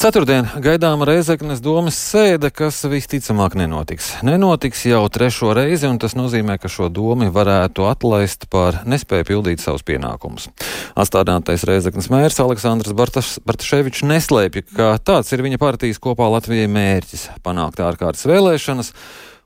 Ceturtdien 0.00 0.46
gaidāma 0.64 1.04
Reizeknas 1.04 1.58
domas 1.60 1.98
sēde, 2.00 2.48
kas 2.56 2.78
visticamāk 2.88 3.52
nenotiks. 3.60 4.06
Nenotiks 4.24 4.86
jau 4.88 5.02
trešo 5.12 5.50
reizi, 5.58 5.84
un 5.90 5.98
tas 6.00 6.14
nozīmē, 6.16 6.56
ka 6.56 6.70
šo 6.72 6.88
domu 6.88 7.28
varētu 7.34 7.84
atlaist 7.84 8.46
par 8.48 8.78
nespēju 8.88 9.28
pildīt 9.28 9.60
savus 9.60 9.84
pienākumus. 9.84 10.48
Astādinātais 10.96 11.66
Reizeknas 11.68 12.08
mērs 12.08 12.40
Aleksandrs 12.40 12.96
Bartaševičs 12.96 14.06
neslēpja, 14.08 14.64
ka 14.72 14.90
tāds 15.04 15.36
ir 15.36 15.44
viņa 15.44 15.60
partijas 15.60 16.00
kopā 16.00 16.32
Latvijai 16.32 16.72
mērķis- 16.72 17.28
panākt 17.44 17.84
ārkārtas 17.84 18.24
vēlēšanas. 18.24 18.94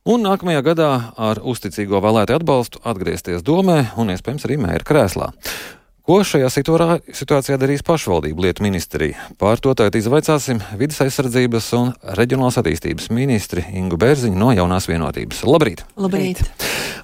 Un 0.07 0.23
nākamajā 0.23 0.63
gadā 0.63 0.93
ar 1.19 1.43
uzticīgo 1.43 1.99
vēlētāju 1.99 2.39
atbalstu 2.39 2.79
atgriezties 2.87 3.43
domē 3.43 3.91
un 3.99 4.15
iespējams 4.15 4.47
arī 4.47 4.63
mēra 4.63 4.87
krēslā. 4.87 5.33
Ko 6.05 6.19
šajā 6.21 6.51
situācijā 6.53 7.57
darīs 7.57 7.81
pašvaldību 7.81 8.43
lietu 8.45 8.61
ministrija? 8.61 9.31
Pār 9.41 9.57
to 9.65 9.73
tagad 9.73 9.95
izvaicāsim 9.97 10.59
vidas 10.77 10.99
aizsardzības 11.01 11.69
un 11.79 11.95
reģionālās 12.19 12.59
attīstības 12.61 13.09
ministri 13.09 13.65
Ingu 13.73 13.97
Bērziņu 14.03 14.37
no 14.37 14.51
jaunās 14.53 14.85
vienotības. 14.91 15.41
Labrīt! 15.49 15.81
Labrīt! 15.97 16.43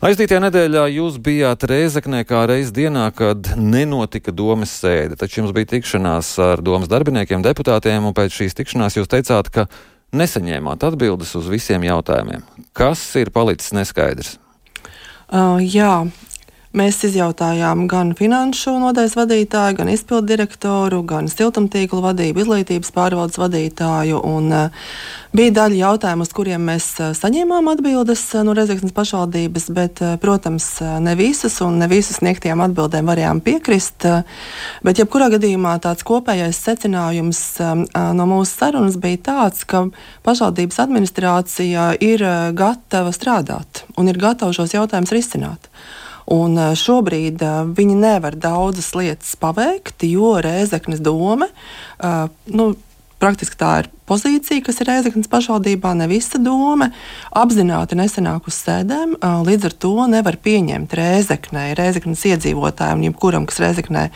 Aizdītajā 0.05 0.43
nedēļā 0.45 0.85
jūs 0.99 1.17
bijāt 1.25 1.65
Reizeknē 1.73 2.27
kā 2.29 2.43
reiz 2.51 2.75
dienā, 2.77 3.07
kad 3.17 3.55
nenotika 3.57 4.37
domas 4.37 4.77
sēde, 4.83 5.17
taču 5.17 5.41
jums 5.41 5.57
bija 5.57 5.73
tikšanās 5.79 6.37
ar 6.51 6.61
domas 6.61 6.93
darbiniekiem, 6.93 7.41
deputātiem, 7.49 8.05
un 8.05 8.17
pēc 8.21 8.37
šīs 8.37 8.61
tikšanās 8.61 9.01
jūs 9.01 9.09
teicāt, 9.09 9.49
ka 9.49 9.71
nesaņēmāt 10.13 10.85
atbildes 10.91 11.33
uz 11.41 11.49
visiem 11.49 11.89
jautājumiem. 11.89 12.45
Kas 12.77 13.01
ir 13.17 13.33
palicis 13.33 13.73
neskaidrs? 13.81 14.37
Uh, 15.31 15.57
jā, 15.65 16.03
Mēs 16.71 17.01
izjautājām 17.03 17.89
gan 17.91 18.13
finanšu 18.15 18.77
nodaļas 18.79 19.17
vadītāju, 19.19 19.75
gan 19.81 19.89
izpildu 19.91 20.29
direktoru, 20.31 21.01
gan 21.03 21.27
siltumtīklu 21.27 21.99
vadību, 22.05 22.45
izglītības 22.45 22.93
pārvaldes 22.95 23.41
vadītāju. 23.43 24.21
Un, 24.23 24.45
uh, 24.55 24.85
bija 25.35 25.51
daļa 25.57 25.81
jautājumu, 25.81 26.23
uz 26.23 26.31
kuriem 26.31 26.69
mēs 26.71 26.85
uh, 27.01 27.09
saņēmām 27.19 27.73
atbildes 27.73 28.23
uh, 28.37 28.45
no 28.47 28.55
Rezeknas 28.55 28.95
pašvaldības, 28.95 29.67
bet, 29.75 30.03
protams, 30.23 30.69
ne 31.03 31.15
visas 31.19 31.57
un 31.67 31.81
ne 31.83 31.89
visas 31.91 32.21
sniegtajām 32.21 32.63
atbildēm 32.69 33.11
varējām 33.11 33.41
piekrist. 33.49 34.07
Bet, 34.87 35.01
jebkurā 35.03 35.27
gadījumā, 35.35 35.73
tāds 35.83 36.07
kopējais 36.07 36.61
secinājums 36.69 37.41
no 38.15 38.29
mūsu 38.31 38.53
sarunas 38.53 39.01
bija 39.03 39.19
tāds, 39.33 39.67
ka 39.67 39.89
pašvaldības 40.23 40.79
administrācija 40.87 41.89
ir 41.99 42.23
gatava 42.55 43.11
strādāt 43.17 43.83
un 43.99 44.13
ir 44.13 44.23
gatava 44.23 44.55
šos 44.55 44.77
jautājumus 44.79 45.17
risināt. 45.19 45.67
Un 46.31 46.59
eh, 46.59 46.75
šobrīd 46.79 47.43
uh, 47.47 47.63
viņi 47.77 47.97
nevar 48.03 48.37
daudzas 48.39 48.93
lietas 48.99 49.33
paveikt, 49.41 50.05
jo 50.07 50.37
Rēzeknes 50.45 51.03
doma, 51.05 51.49
uh, 51.51 52.29
nu, 52.53 52.73
praktiski 53.21 53.59
tā 53.61 53.73
ir 53.83 53.89
pozīcija, 54.09 54.63
kas 54.65 54.81
ir 54.81 54.89
Reizeknas 54.89 55.29
pašvaldībā, 55.31 55.93
ne 55.99 56.07
visa 56.11 56.41
doma, 56.41 56.91
apzināti 57.37 57.99
nesenāk 57.99 58.49
uz 58.51 58.57
sēdēm, 58.65 59.19
līdz 59.47 59.69
ar 59.69 59.77
to 59.85 59.93
nevar 60.11 60.39
pieņemt 60.41 60.97
Reizeknē, 60.99 61.67
Reizeknas 61.79 62.25
iedzīvotājiem, 62.33 63.05
jebkuram, 63.11 63.47
kas 63.51 63.61
Reizeknē 63.63 64.09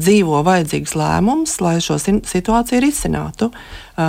dzīvo, 0.00 0.42
vajadzīgs 0.48 0.96
lēmums, 0.98 1.58
lai 1.64 1.76
šo 1.84 2.00
situāciju 2.00 2.82
risinātu. 2.82 3.52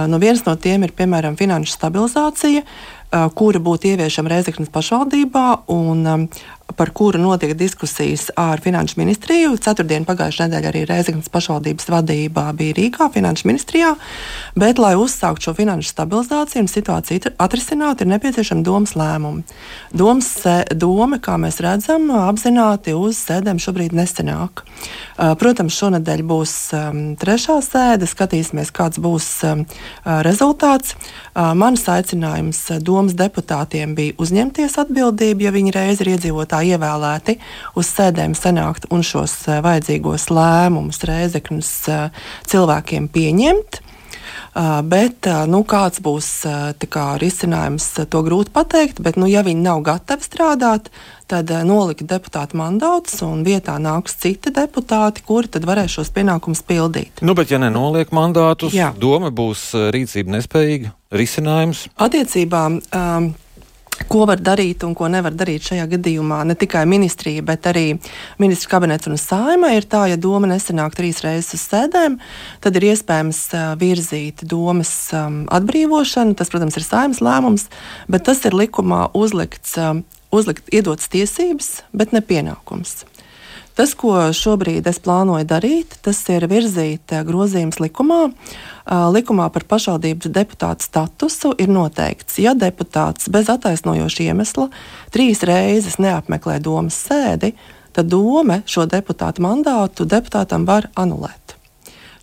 Nu, 0.10 0.20
viens 0.24 0.46
no 0.48 0.56
tiem 0.56 0.88
ir, 0.88 0.96
piemēram, 0.96 1.38
finanšu 1.40 1.76
stabilizācija, 1.76 2.64
kura 3.38 3.62
būtu 3.62 3.92
ieviešama 3.92 4.32
Reizeknas 4.38 4.72
pašvaldībā, 4.74 5.48
un 5.76 6.30
par 6.78 6.90
kuru 6.96 7.20
notiek 7.22 7.54
diskusijas 7.58 8.30
ar 8.40 8.62
Finanšu 8.64 8.98
ministriju. 9.00 9.54
Ceturtdien 9.62 10.06
pagājušajā 10.08 10.50
nedēļā 10.50 10.70
arī 10.72 10.84
Reizeknas 10.90 11.30
pašvaldības 11.34 11.90
vadībā 11.94 12.46
bija 12.58 12.78
Rīgā, 12.78 13.10
Finanšu 13.14 13.48
ministrijā. 13.50 13.94
Bet, 14.56 14.82
lai 14.82 14.94
uzsāktu 15.00 15.48
šo 15.48 15.54
finanšu 15.58 15.92
stabilizāciju 15.94 16.64
un 16.64 16.70
situāciju 16.72 17.34
atrisinātu, 17.42 18.04
ir 18.04 18.12
nepieciešama 18.14 18.66
domas 18.66 18.96
lēmuma. 18.98 19.44
Domas 19.94 20.32
doma, 20.74 21.20
kā 21.22 21.38
mēs 21.42 21.60
redzam, 21.64 22.10
apzināti 22.24 22.96
uz 22.98 23.20
sēdēm 23.22 23.62
šobrīd 23.62 23.94
nesenāk. 23.98 24.64
Protams, 25.40 25.78
šonadēļ 25.78 26.24
būs 26.26 26.56
trešā 27.22 27.60
sēde, 27.66 28.10
skatīsimies, 28.10 28.74
kāds 28.74 29.02
būs 29.04 29.30
rezultāts. 30.26 30.96
Mans 31.36 31.86
aicinājums 31.90 32.66
domas 32.82 33.14
deputātiem 33.18 33.94
bija 33.98 34.18
uzņemties 34.22 34.80
atbildību, 34.84 35.46
ja 35.46 35.54
viņi 35.54 35.76
reiz 35.76 36.02
ir 36.02 36.14
iedzīvotāji 36.16 36.63
ievēlēti 36.66 37.38
uz 37.80 37.94
sēdēm 37.94 38.36
sanākt 38.38 38.90
un 38.94 39.06
šos 39.06 39.36
eh, 39.48 39.64
vajadzīgos 39.66 40.30
lēmumus 40.34 41.04
Rēzeknas 41.08 41.74
eh, 41.92 42.28
cilvēkiem 42.50 43.10
pieņemt. 43.14 43.82
Uh, 43.82 43.90
bet 44.86 45.26
nu, 45.50 45.64
kāds 45.66 46.02
būs 46.04 46.28
kā, 46.92 47.06
risinājums, 47.22 47.88
to 48.10 48.22
grūti 48.26 48.54
pateikt. 48.54 49.02
Bet, 49.02 49.18
nu, 49.18 49.26
ja 49.30 49.42
viņi 49.46 49.66
nav 49.66 49.82
gatavi 49.86 50.26
strādāt, 50.26 50.92
tad 51.28 51.50
nolikt 51.66 52.06
deputāta 52.10 52.58
mandāts 52.58 53.18
un 53.26 53.44
vietā 53.46 53.80
nāks 53.82 54.18
citi 54.22 54.54
deputāti, 54.54 55.26
kuri 55.26 55.50
tad 55.56 55.66
varēs 55.66 55.98
šos 55.98 56.14
pienākumus 56.14 56.62
pildīt. 56.70 57.24
Nu, 57.26 57.34
bet, 57.38 57.52
ja 57.54 57.62
nenoliek 57.62 58.14
mandātus, 58.14 58.76
Jā. 58.78 58.92
doma 58.94 59.34
būs 59.34 59.72
rīcība 59.94 60.38
nespējīga. 60.38 60.94
Risinājums? 61.14 61.88
Attiecībā 62.02 62.68
um, 62.74 63.34
Ko 64.10 64.24
var 64.26 64.42
darīt 64.42 64.84
un 64.88 64.96
ko 64.98 65.06
nevar 65.12 65.36
darīt 65.38 65.68
šajā 65.70 65.86
gadījumā? 65.92 66.40
Ne 66.50 66.56
tikai 66.58 66.82
ministrija, 66.90 67.44
bet 67.46 67.68
arī 67.70 67.86
ministrs 68.42 68.70
kabinets 68.72 69.10
un 69.10 69.20
saima 69.22 69.70
ir 69.78 69.86
tā, 69.90 70.08
ja 70.10 70.18
doma 70.18 70.50
nesanāk 70.50 70.98
trīs 70.98 71.22
reizes 71.26 71.54
uz 71.60 71.66
sēdēm, 71.70 72.18
tad 72.64 72.80
ir 72.80 72.88
iespējams 72.90 73.44
virzīt 73.82 74.46
domas 74.50 74.92
atbrīvošanu. 75.14 76.34
Tas, 76.40 76.50
protams, 76.50 76.78
ir 76.82 76.88
saimas 76.88 77.22
lēmums, 77.24 77.70
bet 78.10 78.26
tas 78.30 78.42
ir 78.50 78.58
likumā 78.58 79.12
uzlikts, 79.14 79.78
uzlikt, 80.34 80.70
iedots 80.74 81.10
tiesības, 81.14 81.84
bet 81.94 82.18
ne 82.18 82.26
pienākums. 82.26 83.04
Tas, 83.78 83.96
ko 83.98 84.14
šobrīd 84.38 84.86
es 84.90 85.00
plānoju 85.02 85.48
darīt, 85.50 85.98
tas 86.06 86.20
ir 86.30 86.46
virzīt 86.50 87.14
grozījumus 87.26 87.80
likumā, 87.82 88.28
likumā 88.88 89.48
par 89.54 89.64
pašvaldības 89.70 90.32
deputātu 90.34 90.84
statusu 90.84 91.54
ir 91.62 91.72
noteikts, 91.72 92.40
ja 92.44 92.54
deputāts 92.58 93.30
bez 93.32 93.50
attaisnojoša 93.52 94.28
iemesla 94.28 94.68
trīs 95.14 95.44
reizes 95.48 96.00
neapmeklē 96.04 96.60
domas 96.64 96.98
sēdi, 97.08 97.54
tad 97.96 98.10
doma 98.12 98.62
šo 98.66 98.88
deputātu 98.90 99.44
mandātu 99.46 100.08
deputātam 100.10 100.68
var 100.68 100.90
anulēt. 101.00 101.56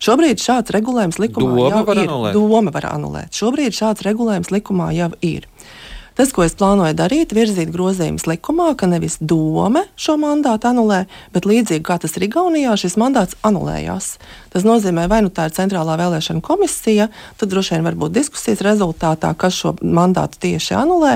Šobrīd 0.01 0.41
šāds 0.41 0.73
regulējums 0.73 1.19
likumā 1.21 1.49
doma 1.53 1.69
jau 1.69 1.81
ir. 1.93 1.99
Anulēt. 2.07 2.33
Doma 2.33 2.73
var 2.73 2.87
anulēt. 2.89 3.35
Šobrīd 3.37 3.75
šāds 3.77 4.01
regulējums 4.05 4.49
likumā 4.53 4.89
jau 4.97 5.11
ir. 5.21 5.45
Tas, 6.21 6.29
ko 6.37 6.43
es 6.45 6.53
plānoju 6.53 6.93
darīt, 6.93 7.31
virzīt 7.33 7.71
grozījumus 7.73 8.27
likumā, 8.29 8.67
ka 8.77 8.85
nevis 8.85 9.15
doma 9.25 9.81
šo 9.97 10.19
mandātu 10.21 10.67
anulē, 10.69 10.99
bet 11.33 11.47
līdzīgi 11.49 11.81
kā 11.87 11.95
tas 11.97 12.13
ir 12.13 12.27
Igaunijā, 12.27 12.75
šis 12.77 12.93
mandāts 13.01 13.39
anulējās. 13.41 14.19
Tas 14.53 14.61
nozīmē, 14.67 15.07
vai 15.09 15.23
nu 15.25 15.31
tā 15.33 15.47
ir 15.47 15.55
centrālā 15.55 15.95
vēlēšana 15.97 16.43
komisija, 16.45 17.07
tad 17.41 17.49
droši 17.49 17.73
vien 17.73 17.87
var 17.87 17.97
būt 17.97 18.13
diskusijas 18.19 18.61
rezultātā, 18.67 19.31
kas 19.33 19.57
šo 19.63 19.71
mandātu 19.81 20.37
tieši 20.45 20.75
anulē. 20.77 21.15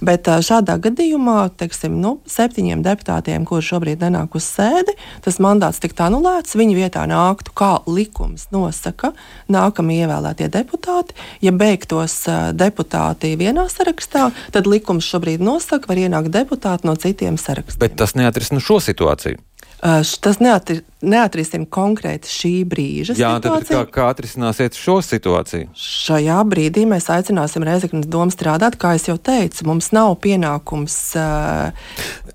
Bet 0.00 0.30
šādā 0.46 0.78
gadījumā, 0.80 1.50
teiksim, 1.60 1.98
nu, 2.00 2.14
septiņiem 2.24 2.86
deputātiem, 2.86 3.44
kuriem 3.44 3.68
šobrīd 3.68 4.06
nenāk 4.06 4.38
uz 4.38 4.48
sēdi, 4.48 4.96
tas 5.26 5.40
mandāts 5.44 5.82
tiktu 5.84 6.06
anulēts. 6.06 6.56
Viņu 6.56 6.78
vietā 6.78 7.04
nāktu, 7.10 7.52
kā 7.52 7.74
likums 7.84 8.48
nosaka, 8.54 9.12
nākamie 9.52 10.00
ievēlētie 10.06 10.48
deputāti. 10.56 11.18
Ja 11.44 11.52
beigtos 11.52 12.22
deputāti 12.56 13.34
vienā 13.36 13.68
sarakstā, 13.74 14.30
tad 14.54 14.70
likums 14.70 15.08
šobrīd 15.08 15.42
nosaka, 15.44 15.90
var 15.90 16.00
ienākt 16.00 16.32
deputāti 16.34 16.88
no 16.88 16.96
citiem 16.98 17.38
sarakstiem. 17.40 17.80
Bet 17.82 17.98
tas 18.00 18.16
neatrisina 18.18 18.62
šo 18.62 18.80
situāciju. 18.84 19.40
Uh, 19.78 20.02
tas 20.20 20.40
neatri, 20.42 20.80
neatrisina 21.02 21.68
konkrēti 21.70 22.30
šī 22.32 22.52
brīža 22.68 23.16
Jā, 23.18 23.34
situāciju. 23.38 23.68
Tad, 23.68 23.90
kā, 23.90 23.94
kā 23.94 24.06
atrisināsiet 24.12 24.78
šo 24.78 24.98
situāciju? 25.04 25.70
Šajā 25.78 26.38
brīdī 26.48 26.86
mēs 26.90 27.08
aicināsim 27.12 27.66
Reizeknas 27.66 28.08
domu 28.10 28.34
strādāt. 28.34 28.78
Kā 28.80 28.96
jau 28.98 29.18
teicu, 29.18 29.66
mums 29.68 29.92
nav 29.94 30.16
pienākums 30.24 30.96
uh, 31.18 31.70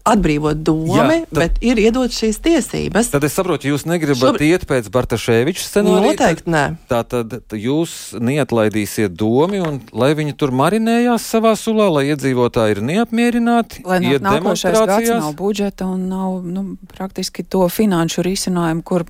atbrīvot 0.07 0.63
domu, 0.63 1.19
bet 1.35 1.59
ir 1.63 1.79
iedot 1.79 2.11
šīs 2.11 2.39
tiesības. 2.43 3.11
Tad 3.13 3.27
es 3.27 3.35
saprotu, 3.35 3.69
jūs 3.71 3.85
negribat 3.89 4.35
Šobr... 4.35 4.45
iet 4.47 4.65
pēc 4.69 4.89
Bartaševiča 4.93 5.63
scenārija. 5.67 6.13
Noteikti 6.13 6.53
nē. 6.53 6.63
Tā 6.91 7.03
tad 7.07 7.55
jūs 7.55 8.13
neatlaidīsiet 8.19 9.15
domu, 9.15 9.59
un 9.63 9.79
lai 9.95 10.13
viņi 10.17 10.35
tur 10.39 10.53
marinējās 10.55 11.27
savā 11.35 11.53
sulā, 11.59 11.89
lai 11.91 12.05
iedzīvotāji 12.11 12.77
ir 12.77 12.83
neapmierināti. 12.91 13.83
Lai 13.87 13.99
nav 14.03 14.23
nākošais 14.27 14.79
gads 14.87 15.11
nav 15.13 15.35
budžeta 15.39 15.87
un 15.87 16.07
nav 16.11 16.39
nu, 16.47 16.65
praktiski 16.91 17.45
to 17.47 17.65
finanšu 17.71 18.23
risinājumu, 18.25 18.52
kur 18.85 19.05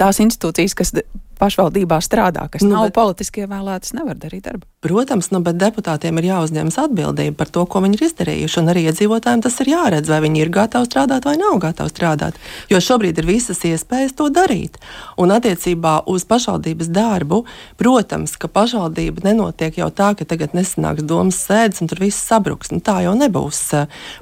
tās 0.00 0.20
institūcijas, 0.22 0.74
kas 0.76 0.92
pašvaldībā 1.40 1.98
strādā, 2.04 2.46
kas 2.52 2.64
nu, 2.64 2.72
nav 2.74 2.88
bet, 2.88 2.96
politiski 2.96 3.44
ievēlētas, 3.44 3.94
nevar 3.96 4.18
darīt 4.20 4.46
darbu. 4.48 4.68
Protams, 4.86 5.32
nu, 5.34 5.40
bet 5.42 5.56
deputātiem 5.58 6.20
ir 6.20 6.28
jāuzņemas 6.28 6.76
atbildība 6.78 7.34
par 7.40 7.48
to, 7.50 7.64
ko 7.66 7.80
viņi 7.82 7.96
ir 7.98 8.04
izdarījuši. 8.06 8.58
Un 8.60 8.70
arī 8.70 8.84
iedzīvotājiem 8.86 9.40
tas 9.42 9.56
ir 9.64 9.70
jāredz, 9.72 10.10
vai 10.12 10.20
viņi 10.22 10.38
ir 10.44 10.50
gatavi 10.54 10.86
strādāt 10.86 11.26
vai 11.26 11.32
nav 11.40 11.56
gatavi 11.64 11.90
strādāt. 11.90 12.38
Jo 12.70 12.78
šobrīd 12.78 13.18
ir 13.18 13.26
visas 13.26 13.64
iespējas 13.66 14.14
to 14.14 14.28
darīt. 14.30 14.78
Un 15.18 15.34
attiecībā 15.34 15.96
uz 16.12 16.22
pašvaldības 16.30 16.90
darbu, 16.94 17.40
protams, 17.82 18.36
ka 18.38 18.46
pašvaldība 18.46 19.24
nenotiek 19.26 19.80
jau 19.80 19.88
tā, 19.90 20.12
ka 20.14 20.28
tagad 20.28 20.54
nesanāks 20.54 21.02
domas 21.02 21.40
sēdes 21.48 21.82
un 21.82 21.90
tur 21.90 22.04
viss 22.04 22.22
sabruks. 22.30 22.70
Nu, 22.70 22.78
tā 22.78 23.00
jau 23.08 23.16
nebūs. 23.18 23.64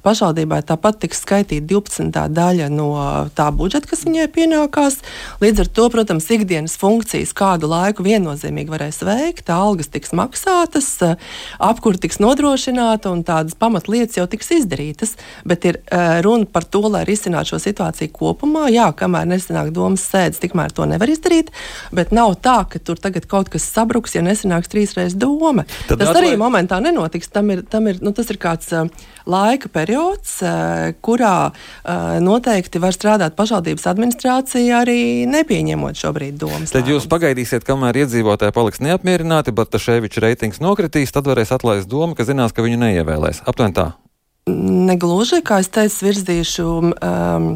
Pašvaldībai 0.06 0.62
tāpat 0.64 1.02
tiks 1.04 1.20
skaitīta 1.26 1.68
12. 1.74 2.24
daļa 2.40 2.70
no 2.72 2.88
tā 3.36 3.50
budžeta, 3.52 3.92
kas 3.92 4.06
viņai 4.08 4.30
pienākās. 4.32 5.02
Līdz 5.44 5.66
ar 5.66 5.72
to, 5.76 5.92
protams, 5.92 6.32
ikdienas 6.32 6.80
funkcijas 6.80 7.36
kādu 7.36 7.68
laiku 7.68 8.08
viennozīmīgi 8.08 8.72
varēs 8.72 9.04
veikt, 9.04 9.52
algas 9.52 9.92
tiks 9.92 10.16
maksātas 10.16 10.53
maksātas, 10.54 11.02
eh, 11.02 11.16
apkur 11.58 11.98
tiks 11.98 12.18
nodrošināta 12.18 13.10
un 13.10 13.24
tādas 13.24 13.54
pamatlietas 13.54 14.16
jau 14.16 14.26
tiks 14.26 14.50
izdarītas. 14.50 15.16
Bet 15.44 15.64
ir 15.64 15.80
uh, 15.90 16.20
runa 16.22 16.46
par 16.46 16.64
to, 16.64 16.80
lai 16.88 17.04
risinātu 17.04 17.54
šo 17.54 17.58
situāciju 17.62 18.12
kopumā. 18.12 18.68
Jā, 18.72 18.92
kamēr 18.96 19.26
nesanāk 19.28 19.72
domas 19.72 20.04
sēdes, 20.06 20.40
tikmēr 20.42 20.72
to 20.72 20.86
nevar 20.86 21.08
izdarīt. 21.08 21.50
Bet 21.92 22.12
nav 22.12 22.36
tā, 22.42 22.64
ka 22.68 22.78
tur 22.78 22.96
tagad 22.96 23.26
kaut 23.26 23.50
kas 23.52 23.66
sabruks, 23.66 24.14
ja 24.14 24.22
nesanāks 24.22 24.70
trīsreiz 24.72 25.16
doma. 25.16 25.66
Tad 25.88 26.00
tas 26.00 26.14
arī 26.14 26.34
vai... 26.34 26.42
momentā 26.46 26.80
nenotiks. 26.80 27.28
Tam 27.34 27.50
ir, 27.50 27.64
tam 27.68 27.88
ir, 27.90 28.00
nu, 28.04 28.14
tas 28.16 28.30
ir 28.30 28.40
kāds. 28.40 28.72
Uh, 28.72 28.88
laika 29.26 29.68
periods, 29.72 30.36
kurā 31.04 31.50
noteikti 32.20 32.80
var 32.82 32.94
strādāt 32.94 33.36
pašvaldības 33.38 33.86
administrācija, 33.88 34.82
arī 34.82 35.24
nepieņemot 35.30 35.98
šobrīd 35.98 36.36
domas. 36.40 36.74
Tad 36.74 36.88
jūs 36.90 37.08
pagaidīsiet, 37.10 37.64
kamēr 37.66 38.02
iedzīvotāji 38.04 38.54
paliks 38.56 38.82
neapmierināti, 38.84 39.54
bet 39.56 39.72
Taševiča 39.72 40.24
reitings 40.34 40.60
nokritīs, 40.62 41.14
tad 41.14 41.28
varēs 41.30 41.54
atlaist 41.54 41.90
domu, 41.90 42.18
ka 42.18 42.26
zinās, 42.26 42.54
ka 42.54 42.64
viņu 42.66 42.80
neievēlēs. 42.82 43.44
Aptuveni 43.46 43.76
tā. 43.78 43.92
Negluži, 44.50 45.40
kā 45.46 45.62
es 45.62 45.70
teicu, 45.72 46.10
virzīšu. 46.10 46.66
Um, 46.92 47.46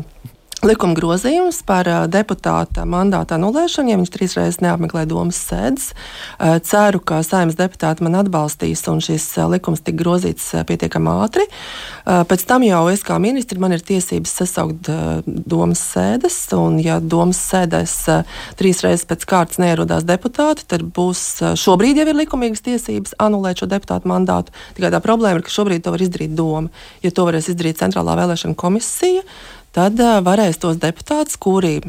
likuma 0.67 0.97
grozījums 0.97 1.61
par 1.67 1.87
deputāta 2.11 2.83
mandāta 2.89 3.37
anulēšanu, 3.37 3.93
ja 3.93 3.99
viņš 4.01 4.11
trīs 4.11 4.35
reizes 4.39 4.61
neapmeklē 4.65 5.05
domas 5.07 5.39
sēdes. 5.49 5.93
Ceru, 6.67 7.01
ka 7.05 7.21
saimnes 7.27 7.59
deputāti 7.59 8.03
man 8.03 8.17
atbalstīs 8.19 8.83
un 8.91 9.03
šis 9.05 9.27
likums 9.53 9.85
tiks 9.87 10.01
grozīts 10.01 10.49
pietiekami 10.67 11.13
ātri. 11.23 11.47
Pēc 12.05 12.45
tam 12.49 12.65
jau 12.67 12.81
es 12.91 13.05
kā 13.07 13.21
ministri 13.23 13.61
man 13.63 13.77
ir 13.77 13.85
tiesības 13.87 14.35
sasaukt 14.41 14.91
domas 15.27 15.83
sēdes, 15.93 16.41
un 16.59 16.81
ja 16.83 16.99
domas 16.99 17.41
sēdēs 17.53 17.95
trīs 18.59 18.83
reizes 18.87 19.07
pēc 19.11 19.29
kārtas 19.31 19.61
neierodās 19.63 20.07
deputāti, 20.09 20.67
tad 20.71 20.87
būs 20.97 21.23
šobrīd 21.61 22.03
jau 22.03 22.09
ir 22.09 22.19
likumīgas 22.25 22.65
tiesības 22.67 23.15
anulēt 23.23 23.63
šo 23.63 23.71
deputātu 23.71 24.11
mandātu. 24.11 24.57
Tikai 24.75 24.91
tā 24.95 25.03
problēma 25.05 25.39
ir, 25.39 25.47
ka 25.47 25.55
šobrīd 25.55 25.87
to 25.87 25.95
var 25.95 26.03
izdarīt 26.03 26.35
doma. 26.39 26.75
Ja 27.05 27.15
to 27.15 27.29
varēs 27.29 27.53
izdarīt 27.53 27.79
Centrālā 27.79 28.19
vēlēšana 28.19 28.59
komisija, 28.59 29.23
tad 29.77 30.01
uh, 30.01 30.19
varēs 30.25 30.61
tos 30.63 30.79
deputātus, 30.83 31.39
kuri 31.41 31.81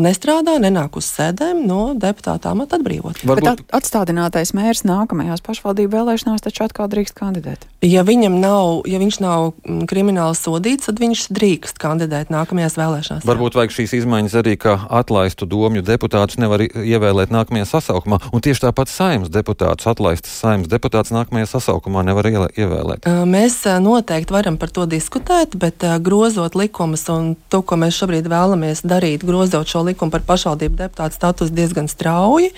nestrādā, 0.00 0.56
nenāk 0.62 0.96
uz 0.96 1.08
sēdēm, 1.12 1.64
no 1.68 1.92
deputāta 1.98 2.52
amata 2.52 2.78
atbrīvot. 2.78 3.20
Varbūt... 3.28 3.44
Bet 3.44 3.74
atstādinātais 3.76 4.54
mērs 4.56 4.84
nākamajās 4.88 5.44
pašvaldību 5.44 5.92
vēlēšanās 5.92 6.44
taču 6.44 6.64
atkal 6.64 6.88
drīkst 6.92 7.16
kandidēt. 7.18 7.66
Ja 7.84 8.04
viņam 8.06 8.38
nav, 8.40 8.86
ja 8.88 9.00
viņš 9.02 9.18
nav 9.22 9.50
mm, 9.52 9.84
krimināli 9.90 10.38
sodīts, 10.38 10.88
tad 10.88 11.02
viņš 11.02 11.26
drīkst 11.34 11.80
kandidēt 11.82 12.32
nākamajās 12.32 12.78
vēlēšanās. 12.78 13.26
Varbūt 13.28 13.58
vajag 13.58 13.74
šīs 13.76 13.96
izmaiņas 14.00 14.36
arī, 14.40 14.56
ka 14.60 14.78
atlaistu 15.02 15.48
domju 15.50 15.84
deputātus 15.84 16.40
nevar 16.40 16.64
ievēlēt 16.64 17.34
nākamajā 17.34 17.68
sasaukumā, 17.74 18.22
un 18.32 18.44
tieši 18.44 18.68
tāpat 18.68 18.92
saimnes 18.92 19.32
deputātus 19.34 19.90
atlaistas 19.90 20.38
saimnes 20.40 20.70
deputāts 20.72 21.12
nākamajā 21.12 21.50
sasaukumā 21.52 22.06
nevar 22.06 22.30
ievēlēt. 22.30 23.10
Mēs 23.28 23.60
noteikti 23.82 24.34
varam 24.34 24.56
par 24.62 24.72
to 24.72 24.86
diskutēt, 24.88 25.58
bet 25.60 25.84
grozot 26.00 26.56
likumus 26.56 27.04
un 27.12 27.34
to, 27.52 27.60
ko 27.66 27.76
mēs 27.82 27.98
šobrīd 27.98 28.30
vēlamies 28.30 28.86
darīt, 28.86 29.26
grozot 29.26 29.68
šo 29.68 29.81
likumu 29.86 30.14
par 30.14 30.24
pašvaldību 30.26 30.78
deputātu 30.78 31.18
statusu 31.18 31.54
diezgan 31.54 31.88
strauji. 31.90 32.52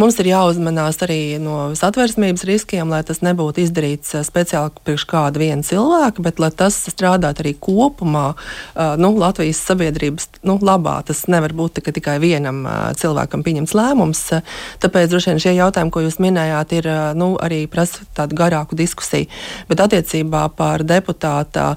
Mums 0.00 0.18
ir 0.20 0.30
jāuzmanās 0.32 1.00
arī 1.06 1.20
no 1.42 1.70
satversmības 1.78 2.44
riskiem, 2.48 2.90
lai 2.92 3.02
tas 3.06 3.22
nebūtu 3.24 3.64
izdarīts 3.64 4.16
speciāli 4.26 4.84
priekš 4.86 5.06
kāda 5.10 5.40
viena 5.40 5.66
cilvēka, 5.66 6.24
bet 6.24 6.40
lai 6.42 6.50
tas 6.54 6.76
strādātu 6.90 7.44
arī 7.44 7.54
kopumā 7.60 8.26
nu, 9.00 9.12
Latvijas 9.16 9.62
sabiedrības 9.64 10.28
nu, 10.46 10.58
labā. 10.62 10.98
Tas 11.06 11.24
nevar 11.32 11.54
būt 11.56 11.80
ka 11.86 11.94
tikai 11.94 12.18
vienam 12.22 12.64
cilvēkam 12.98 13.44
pieņemts 13.46 13.74
lēmums. 13.76 14.22
Tāpēc 14.82 15.10
droši 15.12 15.32
vien 15.32 15.42
šie 15.42 15.54
jautājumi, 15.56 15.92
ko 15.94 16.02
jūs 16.04 16.18
minējāt, 16.22 16.76
ir 16.80 16.90
nu, 17.18 17.32
arī 17.42 17.64
prasa 17.70 18.06
tādu 18.16 18.38
garāku 18.38 18.78
diskusiju. 18.78 19.30
Bet 19.70 19.82
attiecībā 19.84 20.46
par 20.56 20.84
deputāta 20.86 21.74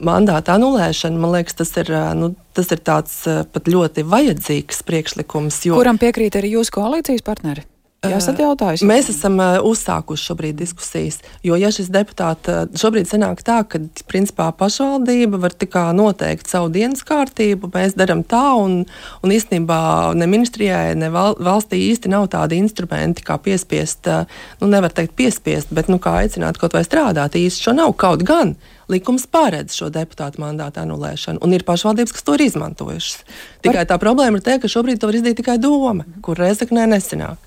mandāta 0.00 0.56
anulēšanu, 0.56 1.20
man 1.20 1.36
liekas, 1.38 1.58
tas 1.60 1.72
ir 1.82 1.92
nu, 2.18 2.34
tas 2.56 2.72
ir 2.74 2.82
tāds 2.86 3.16
eh, 3.30 3.42
pat 3.52 3.70
ļoti 3.70 4.06
vajadzīgs 4.08 4.82
priekšlikums. 4.88 5.62
Jo... 5.68 5.78
Kuram 5.78 6.00
piekrīt 6.02 6.38
arī 6.40 6.56
jūsu 6.56 6.78
koalīcijas 6.78 7.24
partneri? 7.26 7.66
Jā, 8.04 8.18
esat 8.20 8.40
jautājis. 8.40 8.82
Mēs 8.86 9.08
esam 9.10 9.38
uh, 9.40 9.56
uzsākuši 9.66 10.28
šobrīd 10.28 10.58
diskusijas, 10.60 11.18
jo 11.46 11.56
ja 11.58 11.70
šis 11.72 11.88
deputāts 11.92 12.50
uh, 12.52 12.66
šobrīd 12.76 13.08
sanāk 13.08 13.40
tā, 13.46 13.62
ka 13.66 13.80
principā 14.06 14.50
pašvaldība 14.54 15.40
var 15.42 15.54
tikai 15.56 15.88
noteikt 15.96 16.50
savu 16.50 16.68
dienas 16.74 17.02
kārtību, 17.06 17.70
mēs 17.74 17.96
darām 17.98 18.22
tā, 18.28 18.44
un, 18.60 18.82
un 19.24 19.34
īstenībā 19.34 19.78
ne 20.18 20.28
ministrijai, 20.30 20.94
ne 20.98 21.08
val, 21.14 21.38
valstī 21.40 21.80
īsti 21.88 22.12
nav 22.12 22.28
tādi 22.34 22.60
instrumenti, 22.60 23.24
kā 23.26 23.38
piespiest, 23.42 24.12
uh, 24.12 24.44
nu 24.60 24.70
nevar 24.70 24.94
teikt 24.94 25.16
piespiest, 25.18 25.72
bet 25.74 25.90
nu 25.92 25.98
kā 26.02 26.18
aicināt 26.20 26.60
kaut 26.60 26.76
vai 26.76 26.84
strādāt 26.86 27.38
īsti 27.40 27.68
šo 27.68 27.76
nav 27.80 27.96
kaut 27.98 28.26
gan. 28.28 28.54
Likums 28.92 29.24
paredz 29.26 29.74
šo 29.74 29.88
deputātu 29.90 30.38
mandātu 30.44 30.78
anulēšanu, 30.84 31.40
un 31.42 31.56
ir 31.56 31.64
pašvaldības, 31.66 32.14
kas 32.14 32.28
to 32.28 32.36
ir 32.36 32.44
izmantojušas. 32.44 33.24
Tikai 33.66 33.82
tā 33.88 33.98
problēma 33.98 34.38
ir 34.38 34.46
tā, 34.46 34.60
ka 34.62 34.70
šobrīd 34.70 35.00
to 35.02 35.10
var 35.10 35.18
izdarīt 35.18 35.40
tikai 35.40 35.58
doma, 35.58 36.06
kur 36.22 36.38
Reizeknē 36.38 36.86
nesenāk. 36.92 37.45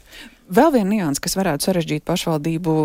Vēl 0.49 0.71
viena 0.73 0.89
nianses, 0.89 1.21
kas 1.21 1.35
varētu 1.37 1.67
sarežģīt 1.67 2.03
pašvaldību 2.09 2.75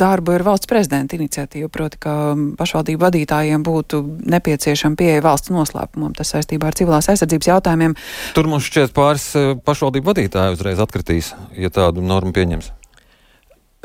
darbu, 0.00 0.34
ir 0.34 0.44
valsts 0.46 0.70
prezidenta 0.70 1.14
iniciatīva. 1.14 1.70
Proti, 1.70 2.00
ka 2.02 2.14
pašvaldību 2.58 3.04
vadītājiem 3.06 3.62
būtu 3.66 4.02
nepieciešama 4.34 4.98
pieeja 4.98 5.22
valsts 5.24 5.54
noslēpumam. 5.54 6.14
Tas 6.18 6.34
saistībā 6.34 6.72
ar 6.72 6.78
civilās 6.78 7.10
aizsardzības 7.12 7.52
jautājumiem. 7.52 7.94
Tur 8.34 8.50
mums 8.50 8.66
šķiet 8.66 8.96
pāris 8.96 9.28
eh, 9.38 9.52
pašvaldību 9.62 10.10
vadītāji 10.10 10.58
uzreiz 10.58 10.82
atkritīs, 10.82 11.34
ja 11.54 11.70
tādu 11.70 12.02
normu 12.02 12.34
pieņems. 12.34 12.74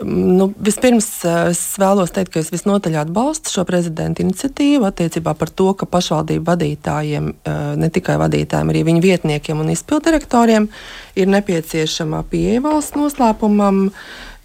Nu, 0.05 0.47
vispirms 0.63 1.07
eh, 1.27 1.49
es 1.51 1.61
vēlos 1.79 2.13
teikt, 2.15 2.31
ka 2.33 2.39
es 2.43 2.51
visnotaļ 2.53 2.99
atbalstu 3.01 3.51
šo 3.51 3.65
prezidenta 3.67 4.23
iniciatīvu 4.23 4.87
attiecībā 4.87 5.33
par 5.35 5.51
to, 5.51 5.73
ka 5.75 5.89
pašvaldību 5.89 6.45
vadītājiem, 6.47 7.29
eh, 7.33 7.59
ne 7.79 7.89
tikai 7.91 8.15
vadītājiem, 8.21 8.71
arī 8.71 8.85
viņu 8.87 9.03
vietniekiem 9.03 9.59
un 9.59 9.73
izpildirektoriem 9.73 10.69
ir 11.19 11.31
nepieciešama 11.35 12.23
pieeja 12.31 12.63
valsts 12.63 12.95
noslēpumam. 12.99 13.89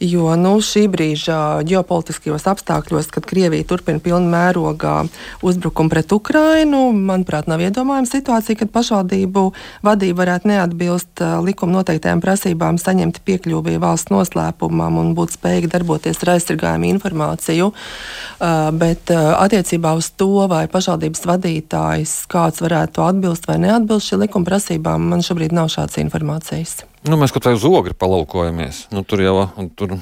Jo 0.04 0.34
nu, 0.36 0.58
šī 0.60 0.84
brīža 0.92 1.64
ģeopolitiskajos 1.64 2.44
apstākļos, 2.50 3.08
kad 3.14 3.24
Krievija 3.28 3.64
turpina 3.68 4.02
pilnu 4.04 4.28
mērogā 4.28 5.06
uzbrukumu 5.46 5.92
pret 5.92 6.12
Ukrainu, 6.12 6.90
manuprāt, 6.92 7.48
nav 7.48 7.62
iedomājama 7.64 8.10
situācija, 8.10 8.58
kad 8.60 8.72
pašvaldību 8.74 9.46
vadība 9.86 10.20
varētu 10.20 10.50
neatbilst 10.52 11.24
uh, 11.24 11.38
likuma 11.46 11.78
noteiktajām 11.78 12.20
prasībām 12.24 12.76
saņemt 12.82 13.22
piekļuvi 13.24 13.78
valsts 13.80 14.12
noslēpumam 14.12 15.00
un 15.00 15.12
būt 15.16 15.38
spējīgi 15.38 15.72
darboties 15.72 16.20
ar 16.24 16.34
aizsargājumu 16.36 16.90
informāciju. 16.92 17.72
Uh, 17.72 18.68
bet 18.76 19.12
uh, 19.14 19.32
attiecībā 19.40 19.96
uz 19.96 20.12
to, 20.12 20.32
vai 20.52 20.66
pašvaldības 20.68 21.24
vadītājs 21.32 22.18
kāds 22.28 22.60
varētu 22.64 23.08
atbilst 23.08 23.48
vai 23.48 23.62
neatbilst 23.64 24.12
šī 24.12 24.26
likuma 24.26 24.52
prasībām, 24.52 25.14
man 25.14 25.24
šobrīd 25.24 25.56
nav 25.56 25.72
šādas 25.72 26.02
informācijas. 26.04 26.82
Nu, 27.04 27.18
mēs 27.20 27.34
kaut 27.34 27.44
kā 27.44 27.52
uz 27.52 27.64
ogri 27.68 27.92
palaukojamies. 27.92 28.86
Nu, 28.94 29.02
tur 29.04 29.20
jau 29.20 29.36
tur 29.76 29.98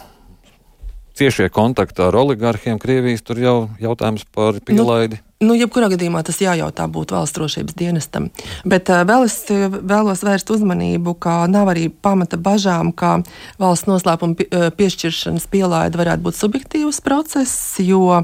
ciešie 1.18 1.48
kontakti 1.52 2.02
ar 2.02 2.16
oligarhiem 2.16 2.78
Krievijas, 2.80 3.24
tur 3.26 3.40
jau 3.42 3.56
jautājums 3.82 4.24
par 4.32 4.56
nu, 4.56 4.62
pielaidi. 4.64 5.18
Nu, 5.42 5.50
nu, 5.50 5.56
jebkurā 5.58 5.90
gadījumā 5.92 6.22
tas 6.24 6.38
jājautā 6.40 6.86
būtu 6.88 7.16
valsts 7.16 7.36
drošības 7.36 7.76
dienestam. 7.76 8.30
Bet 8.64 8.88
uh, 8.92 9.02
vēl 9.08 9.26
es 9.26 9.36
vēlos 9.50 10.22
vērst 10.24 10.54
uzmanību, 10.54 11.16
ka 11.22 11.42
nav 11.50 11.72
arī 11.74 11.88
pamata 11.90 12.38
bažām, 12.40 12.94
ka 12.94 13.18
valsts 13.60 13.90
noslēpuma 13.90 14.70
piešķiršanas 14.78 15.48
pielaide 15.52 16.00
varētu 16.00 16.26
būt 16.28 16.38
subjektīvs 16.38 17.02
process, 17.04 17.80
jo 17.82 18.22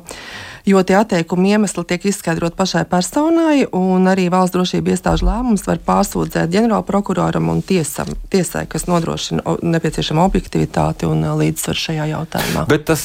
jo 0.68 0.82
tie 0.84 0.98
atteikuma 1.00 1.54
iemesli 1.54 1.84
tiek 1.88 2.04
izskaidrot 2.10 2.56
pašai 2.58 2.84
personai, 2.90 3.64
un 3.72 4.08
arī 4.10 4.28
valsts 4.32 4.54
drošība 4.56 4.92
iestāžu 4.94 5.28
lēmums 5.28 5.64
var 5.68 5.80
pārsūdzēt 5.86 6.52
ģenerālprokuroram 6.52 7.48
un 7.52 7.62
tiesam, 7.64 8.10
tiesai, 8.32 8.66
kas 8.70 8.86
nodrošina 8.90 9.56
nepieciešamo 9.62 10.24
objektivitāti 10.28 11.08
un 11.08 11.24
līdzsvaru 11.40 11.82
šajā 11.84 12.08
jautājumā. 12.12 12.66
Bet 12.70 12.86
tas 12.90 13.04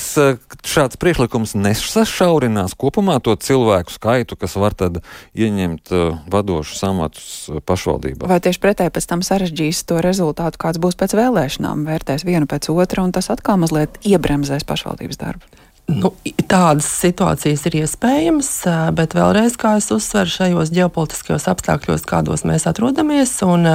šāds 0.67 0.99
priekšlikums 1.01 1.55
nesašaurinās 1.59 2.75
kopumā 2.79 3.19
to 3.23 3.35
cilvēku 3.39 3.95
skaitu, 3.95 4.37
kas 4.39 4.57
var 4.59 4.75
tad 4.77 5.01
ieņemt 5.33 5.93
vadošus 6.33 6.83
amatus 6.89 7.33
pašvaldībā. 7.67 8.27
Vai 8.29 8.41
tieši 8.43 8.63
pretēji 8.63 8.95
pēc 8.95 9.09
tam 9.09 9.23
sarežģīs 9.25 9.85
to 9.87 10.01
rezultātu, 10.03 10.59
kāds 10.61 10.81
būs 10.83 10.99
pēc 10.99 11.15
vēlēšanām, 11.19 11.87
vērtēs 11.87 12.27
vienu 12.27 12.49
pēc 12.49 12.71
otra, 12.73 13.05
un 13.05 13.15
tas 13.15 13.31
atkal 13.33 13.61
mazliet 13.61 14.01
iebremzēs 14.07 14.67
pašvaldības 14.67 15.21
darbu? 15.21 15.62
Nu, 15.91 16.13
tādas 16.47 16.85
situācijas 16.87 17.65
ir 17.67 17.73
iespējamas, 17.81 18.47
bet 18.95 19.11
vēlreiz, 19.17 19.57
kā 19.59 19.73
es 19.81 19.89
uzsveru, 19.91 20.31
šajos 20.31 20.69
ģeopolitiskajos 20.71 21.43
apstākļos, 21.51 22.05
kādos 22.07 22.45
mēs 22.47 22.63
atrodamies, 22.69 23.33
un 23.43 23.67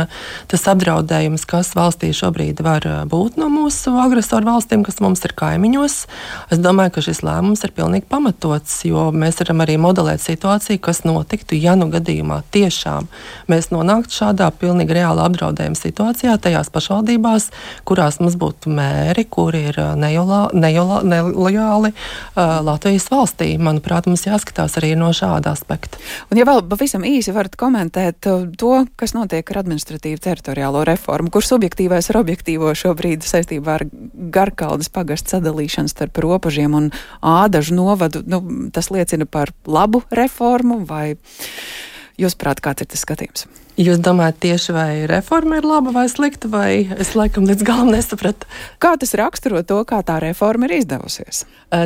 tas 0.49 0.65
apdraudējums, 0.73 1.45
kas 1.49 1.75
valstī 1.77 2.09
šobrīd 2.17 2.63
var 2.65 2.87
būt 3.13 3.37
no 3.37 3.51
mūsu 3.53 3.93
agresoru 4.01 4.49
valstīm, 4.49 4.87
kas 4.87 5.03
mums 5.05 5.21
ir 5.29 5.35
kaimiņos, 5.37 5.99
es 6.57 6.63
domāju, 6.65 6.95
ka 6.97 7.05
šis 7.05 7.21
lēmums 7.29 7.67
ir 7.69 7.75
pilnīgi 7.77 8.09
pamatots, 8.09 8.79
jo 8.89 9.11
mēs 9.13 9.43
varam 9.43 9.61
arī 9.67 9.77
modelēt 9.77 10.25
situāciju, 10.25 10.81
kas 10.89 11.05
notiktu, 11.05 11.61
ja 11.61 11.77
nu 11.77 11.91
gadījumā 11.93 12.41
tiešām 12.57 13.11
mēs 13.53 13.69
nonāktu 13.75 14.17
šādā 14.23 14.49
pilnīgi 14.57 14.97
reāla 14.97 15.29
apdraudējuma 15.29 15.77
situācijā, 15.77 16.41
tajās 16.41 16.73
pašvaldībās, 16.73 17.51
kurās 17.85 18.17
mums 18.25 18.41
būtu 18.41 18.73
mēri, 18.81 19.29
kuri 19.29 19.67
ir 19.75 19.83
nelojāli 20.01 21.95
uh, 21.99 22.59
Latvijas 22.65 23.09
valstī. 23.13 23.51
Manuprāt, 23.61 24.09
mums 24.11 24.27
jāskatās 24.27 24.79
arī 24.81 24.95
no 24.99 25.11
šāda 25.17 25.53
aspekta. 25.57 26.01
Un, 26.31 26.41
ja 26.41 26.47
vēl 26.49 26.63
pavisam 26.71 27.05
īsi 27.07 27.35
varat 27.35 27.57
komentēt 27.59 28.29
to, 28.61 28.73
kas 28.99 29.15
notiek 29.17 29.51
ar 29.53 29.63
administratīvu 29.63 30.23
teritoriālo 30.25 30.85
reformu, 30.89 31.33
kur 31.35 31.47
subjektīvais 31.47 32.11
ar 32.13 32.21
objektīvo 32.23 32.73
šobrīd 32.79 33.27
saistībā 33.27 33.79
ar 33.79 33.87
Garkaldas 34.35 34.91
pagastu 34.93 35.37
sadalīšanu 35.37 35.93
starp 35.93 36.23
robežiem 36.25 36.77
un 36.79 36.91
ādažu 37.23 37.77
novadu, 37.77 38.23
nu, 38.27 38.43
tas 38.75 38.91
liecina 38.95 39.29
par 39.29 39.53
labu 39.67 40.03
reformu 40.15 40.83
vai 40.89 41.17
jūs 42.19 42.39
prāt, 42.39 42.63
kāds 42.65 42.85
ir 42.85 42.91
tas 42.91 43.07
skatījums? 43.07 43.49
Jūs 43.79 44.01
domājat, 44.03 44.41
tieši 44.43 44.73
vai 44.75 44.93
reforma 45.07 45.61
ir 45.61 45.67
laba 45.69 45.93
vai 45.95 46.09
slikta, 46.11 46.49
vai 46.51 46.81
es 46.99 47.13
laikam 47.15 47.45
līdz 47.47 47.63
galam 47.63 47.93
nesapratu? 47.95 48.49
Kā 48.83 48.97
tas 48.99 49.13
raksturo 49.15 49.61
to, 49.63 49.77
kā 49.87 50.01
tā 50.03 50.17
reforma 50.25 50.67
ir 50.67 50.81
izdevusies? 50.81 51.45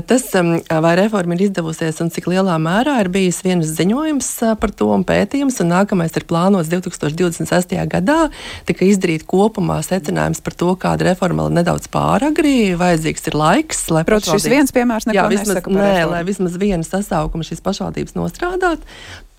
Tas, 0.09 0.25
vai 0.33 0.93
reforma 0.97 1.37
ir 1.37 1.43
izdevusies 1.51 2.01
un 2.01 2.09
cik 2.15 2.31
lielā 2.33 2.55
mērā 2.65 2.95
ir 3.03 3.11
bijis 3.13 3.43
viens 3.45 3.69
ziņojums 3.77 4.31
par 4.63 4.73
to 4.73 4.89
un 4.95 5.05
pētījums, 5.05 5.59
un 5.61 5.69
nākamais 5.75 6.17
ir 6.17 6.25
plānots 6.31 6.71
2026. 6.73 7.77
gadā, 7.93 8.17
tika 8.65 8.89
izdarīt 8.89 9.27
kopumā 9.29 9.83
secinājums 9.85 10.41
par 10.41 10.57
to, 10.57 10.71
kāda 10.81 11.11
reforma 11.11 11.51
ir 11.51 11.59
nedaudz 11.59 11.91
pāragri, 11.93 12.73
vajadzīgs 12.81 13.29
ir 13.29 13.37
laiks, 13.37 13.83
lai. 13.93 14.07
Protams, 14.09 14.41
šis 14.41 14.49
viens 14.49 14.73
piemērs 14.73 15.11
neko 15.11 15.19
jā, 15.19 15.29
vismaz, 15.35 15.53
nesaka 15.59 15.77
nē, 15.77 15.85
reformu. 15.91 16.17
lai 16.17 16.25
vismaz 16.31 16.57
vienu 16.65 16.89
sasaukumu 16.89 17.45
šīs 17.51 17.61
pašvaldības 17.69 18.17
nostrādāt. 18.17 18.89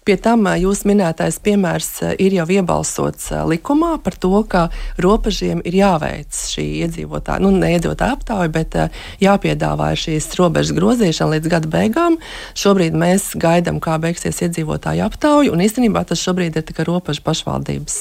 Pie 0.03 0.17
tam 0.19 0.47
jūs 0.59 0.83
minētais 0.83 1.37
piemērs 1.43 1.89
ir 2.19 2.35
jau 2.35 2.45
iebalsots 2.51 3.29
likumā 3.47 3.93
par 4.03 4.17
to, 4.19 4.33
ka 4.49 4.65
robežiem 4.99 5.61
ir 5.63 5.77
jāveic 5.79 6.27
šī 6.33 6.65
iedzīvotāja, 6.83 7.39
nu, 7.43 7.53
neiedzīvotāja 7.55 8.17
aptauja, 8.17 8.51
bet 8.51 8.75
jāpiedāvā 9.23 9.93
šīs 9.99 10.27
robežas 10.39 10.75
grozīšana 10.75 11.37
līdz 11.37 11.53
gada 11.55 11.71
beigām. 11.71 12.19
Šobrīd 12.59 12.97
mēs 12.99 13.31
gaidām, 13.39 13.79
kā 13.83 13.95
beigsies 14.03 14.43
iedzīvotāju 14.43 15.07
aptauja, 15.07 15.53
un 15.55 15.63
īstenībā 15.63 16.03
tas 16.09 16.19
šobrīd 16.23 16.59
ir 16.59 16.67
tikai 16.67 16.87
robežu 16.89 17.23
pašvaldības 17.23 17.99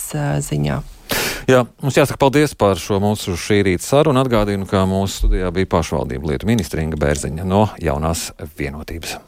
ziņā. 0.50 0.82
Jā, 1.50 1.64
mums 1.82 1.98
jāsaka 1.98 2.18
paldies 2.18 2.54
par 2.58 2.78
šo 2.80 3.00
mūsu 3.02 3.34
šī 3.38 3.62
rīta 3.66 3.86
sarunu. 3.86 4.22
Atgādinu, 4.22 4.66
ka 4.70 4.84
mūsu 4.88 5.24
studijā 5.24 5.50
bija 5.54 5.70
pašvaldību 5.74 6.32
lietu 6.32 6.48
ministra 6.50 6.84
Inga 6.84 7.00
Bērziņa 7.02 7.46
no 7.46 7.66
jaunās 7.82 8.30
vienotības. 8.58 9.18